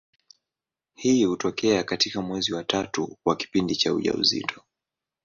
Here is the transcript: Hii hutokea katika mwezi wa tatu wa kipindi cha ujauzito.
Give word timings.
Hii 0.93 1.25
hutokea 1.25 1.83
katika 1.83 2.21
mwezi 2.21 2.53
wa 2.53 2.63
tatu 2.63 3.17
wa 3.25 3.35
kipindi 3.35 3.75
cha 3.75 3.93
ujauzito. 3.93 4.63